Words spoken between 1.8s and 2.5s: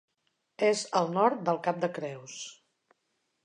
de Creus.